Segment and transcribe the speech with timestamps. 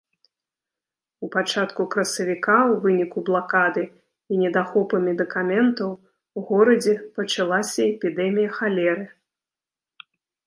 [1.25, 3.83] У пачатку красавіка ў выніку блакады
[4.35, 5.91] і недахопу медыкаментаў
[6.41, 9.05] у горадзе пачалася эпідэмія халеры.